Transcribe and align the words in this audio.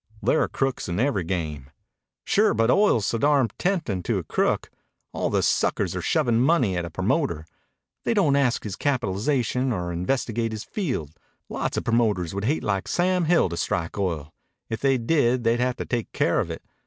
"There 0.23 0.41
are 0.41 0.47
crooks 0.47 0.89
in 0.89 0.99
every 0.99 1.23
game." 1.23 1.69
"Sure, 2.23 2.55
but 2.55 2.71
oil's 2.71 3.05
so 3.05 3.19
darned 3.19 3.53
temptin' 3.59 4.01
to 4.05 4.17
a 4.17 4.23
crook. 4.23 4.71
All 5.13 5.29
the 5.29 5.43
suckers 5.43 5.95
are 5.95 6.01
shovin' 6.01 6.41
money 6.41 6.75
at 6.75 6.85
a 6.85 6.89
promoter. 6.89 7.45
They 8.03 8.15
don't 8.15 8.35
ask 8.35 8.63
his 8.63 8.75
capitalization 8.75 9.71
or 9.71 9.93
investigate 9.93 10.53
his 10.53 10.63
field. 10.63 11.11
Lots 11.49 11.77
o' 11.77 11.81
promoters 11.81 12.33
would 12.33 12.45
hate 12.45 12.63
like 12.63 12.87
Sam 12.87 13.25
Hill 13.25 13.49
to 13.49 13.57
strike 13.57 13.95
oil. 13.95 14.33
If 14.71 14.79
they 14.81 14.97
did 14.97 15.43
they'd 15.43 15.59
have 15.59 15.75
to 15.75 15.85
take 15.85 16.11
care 16.13 16.39
of 16.39 16.49
it. 16.49 16.63